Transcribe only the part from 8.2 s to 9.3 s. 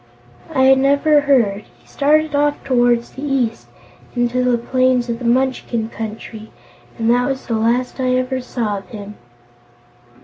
saw of him."